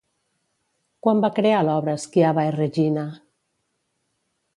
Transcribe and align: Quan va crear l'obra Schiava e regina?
Quan 1.07 1.19
va 1.25 1.29
crear 1.39 1.59
l'obra 1.67 1.95
Schiava 2.05 2.47
e 2.53 2.57
regina? 2.57 3.05